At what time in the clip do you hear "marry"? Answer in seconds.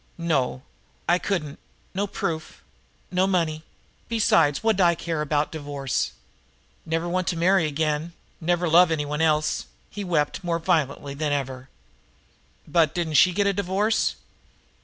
7.37-7.67